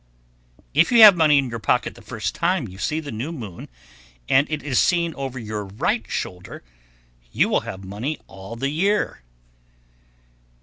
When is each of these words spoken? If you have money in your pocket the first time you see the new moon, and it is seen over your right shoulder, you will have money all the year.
If 0.73 0.91
you 0.91 1.03
have 1.03 1.15
money 1.15 1.37
in 1.37 1.51
your 1.51 1.59
pocket 1.59 1.93
the 1.93 2.01
first 2.01 2.33
time 2.33 2.67
you 2.67 2.79
see 2.79 2.99
the 2.99 3.11
new 3.11 3.31
moon, 3.31 3.69
and 4.27 4.49
it 4.49 4.63
is 4.63 4.79
seen 4.79 5.13
over 5.13 5.37
your 5.37 5.65
right 5.65 6.07
shoulder, 6.09 6.63
you 7.31 7.47
will 7.47 7.59
have 7.69 7.83
money 7.83 8.17
all 8.25 8.55
the 8.55 8.69
year. 8.71 9.21